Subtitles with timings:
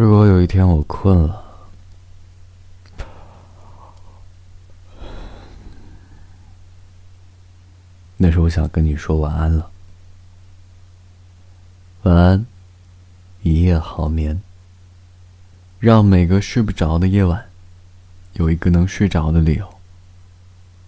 [0.00, 1.44] 如果有一天我困了，
[8.16, 9.70] 那时我想跟你说晚安了。
[12.04, 12.46] 晚安，
[13.42, 14.40] 一夜好眠。
[15.78, 17.50] 让每个睡不着的夜晚，
[18.32, 19.68] 有一个能睡着的理由。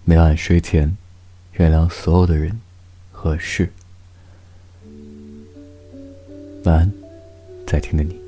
[0.07, 0.97] 每晚睡前，
[1.53, 2.59] 原谅所有的人
[3.11, 3.71] 和事。
[6.65, 6.93] 晚安，
[7.67, 8.22] 在听的你。